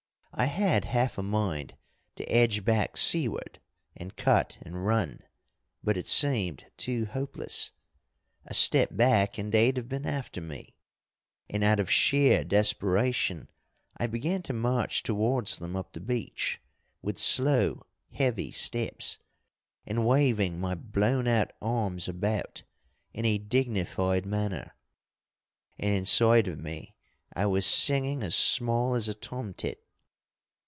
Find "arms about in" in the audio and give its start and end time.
21.61-23.25